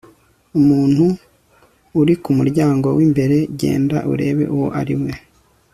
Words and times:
umuntu 0.59 1.05
ari 1.99 2.13
kumuryango 2.23 2.87
wimbere 2.97 3.37
genda 3.59 3.97
urebe 4.11 4.43
uwo 4.55 4.67
ari 4.79 4.95
we 5.01 5.11